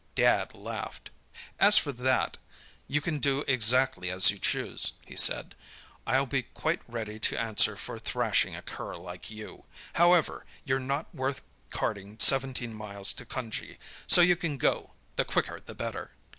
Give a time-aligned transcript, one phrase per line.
[0.15, 1.11] "Dad laughed.
[1.59, 2.37] "'As for that,
[2.87, 5.53] you can do exactly as you choose,' he said.
[6.07, 9.63] 'I'll be quite ready to answer for thrashing a cur like you.
[9.93, 13.77] However, you're not worth carting seventeen miles to Cunjee,
[14.07, 16.09] so you can go—the quicker the better."